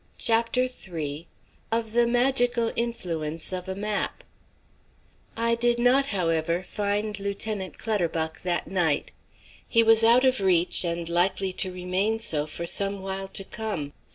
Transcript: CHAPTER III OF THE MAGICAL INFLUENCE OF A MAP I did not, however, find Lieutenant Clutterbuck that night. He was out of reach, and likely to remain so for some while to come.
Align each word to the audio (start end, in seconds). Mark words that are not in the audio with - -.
CHAPTER 0.17 0.61
III 0.63 1.27
OF 1.71 1.91
THE 1.93 2.07
MAGICAL 2.07 2.71
INFLUENCE 2.75 3.53
OF 3.53 3.69
A 3.69 3.75
MAP 3.75 4.23
I 5.37 5.53
did 5.53 5.77
not, 5.77 6.07
however, 6.07 6.63
find 6.63 7.19
Lieutenant 7.19 7.77
Clutterbuck 7.77 8.41
that 8.41 8.67
night. 8.67 9.11
He 9.67 9.83
was 9.83 10.03
out 10.03 10.25
of 10.25 10.41
reach, 10.41 10.83
and 10.83 11.07
likely 11.07 11.53
to 11.53 11.71
remain 11.71 12.17
so 12.17 12.47
for 12.47 12.65
some 12.65 13.03
while 13.03 13.27
to 13.27 13.43
come. 13.43 13.93